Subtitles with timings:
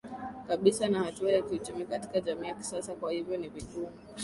[0.47, 3.91] kabisa na hatua za kiuchumi katika jamii ya kisasa Kwa hiyo ni vigumu